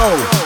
go. 0.00 0.39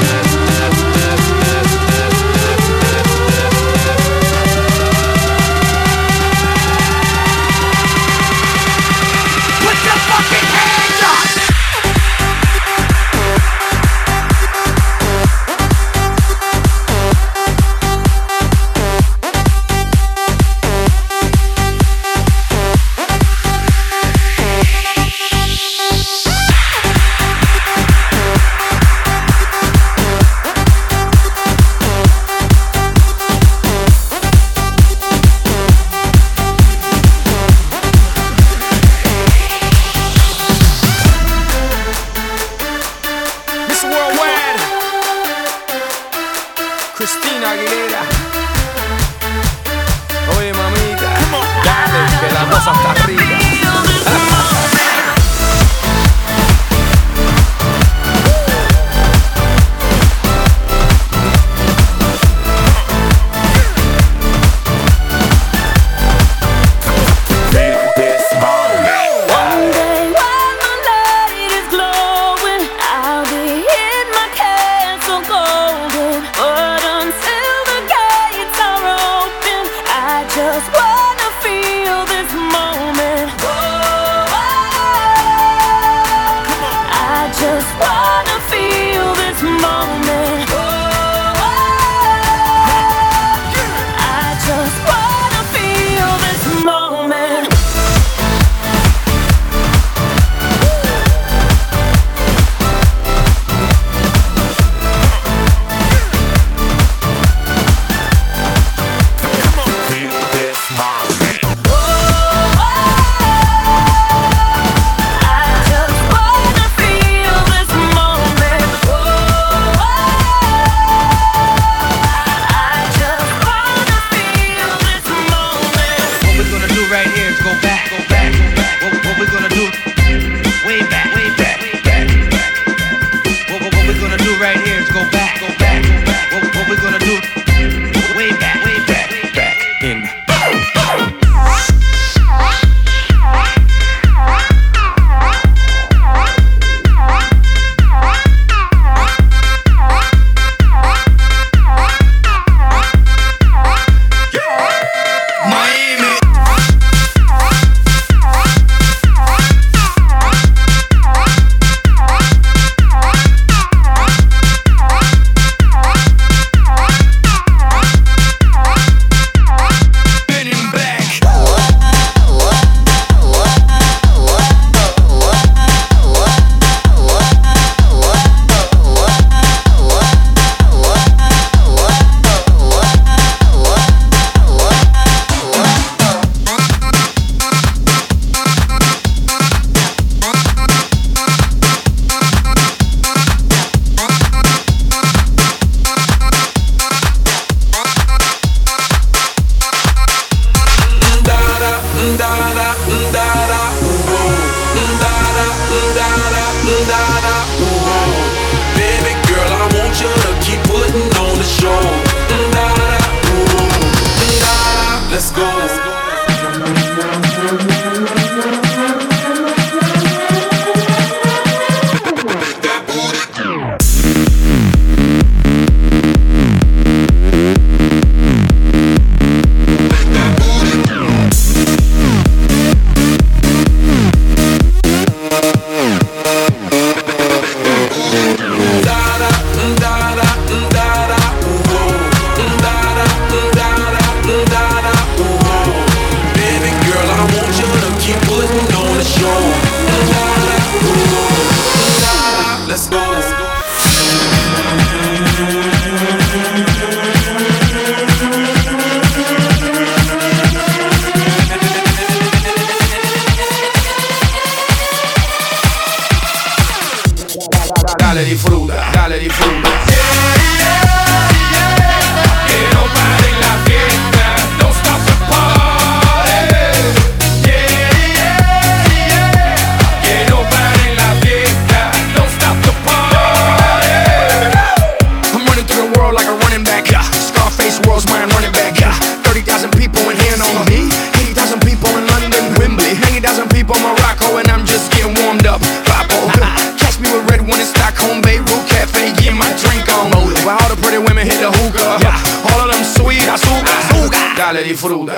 Galinha 304.71 304.77
fruda. 304.77 305.13